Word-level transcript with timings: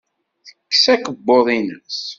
Tekkes 0.45 0.85
akebbuḍ-nnes. 0.93 1.99